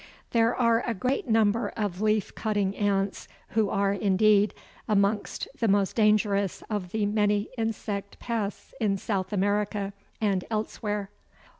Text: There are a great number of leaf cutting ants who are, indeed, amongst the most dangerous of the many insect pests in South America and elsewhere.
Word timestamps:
There 0.31 0.55
are 0.55 0.83
a 0.87 0.95
great 0.95 1.27
number 1.29 1.69
of 1.77 2.01
leaf 2.01 2.33
cutting 2.33 2.75
ants 2.75 3.27
who 3.49 3.69
are, 3.69 3.93
indeed, 3.93 4.51
amongst 4.87 5.47
the 5.59 5.67
most 5.67 5.95
dangerous 5.95 6.63
of 6.71 6.89
the 6.91 7.05
many 7.05 7.49
insect 7.55 8.17
pests 8.17 8.73
in 8.81 8.97
South 8.97 9.31
America 9.31 9.93
and 10.19 10.43
elsewhere. 10.49 11.11